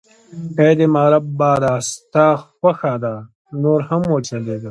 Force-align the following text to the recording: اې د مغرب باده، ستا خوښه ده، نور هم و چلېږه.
اې 0.59 0.69
د 0.79 0.81
مغرب 0.93 1.25
باده، 1.39 1.73
ستا 1.91 2.27
خوښه 2.51 2.93
ده، 3.03 3.15
نور 3.61 3.79
هم 3.89 4.01
و 4.11 4.15
چلېږه. 4.27 4.57